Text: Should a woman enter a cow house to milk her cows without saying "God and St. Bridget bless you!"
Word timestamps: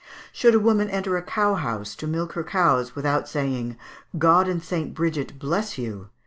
Should 0.33 0.55
a 0.55 0.59
woman 0.59 0.89
enter 0.89 1.15
a 1.15 1.21
cow 1.21 1.53
house 1.53 1.93
to 1.97 2.07
milk 2.07 2.33
her 2.33 2.43
cows 2.43 2.95
without 2.95 3.29
saying 3.29 3.77
"God 4.17 4.47
and 4.47 4.63
St. 4.63 4.95
Bridget 4.95 5.37
bless 5.37 5.77
you!" 5.77 6.09